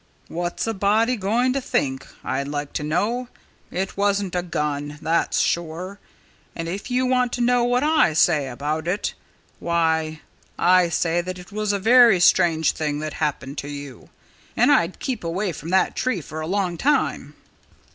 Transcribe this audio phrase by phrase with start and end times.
[0.29, 3.27] What's a body a going to think, I'd like to know?
[3.69, 5.99] It wasn't a gun that's sure.
[6.55, 9.13] And if you want to know what I say about it,
[9.59, 10.21] why
[10.57, 14.09] I say that it was a very strange thing that happened to you.
[14.57, 17.35] And I'd keep away from that tree for a long time."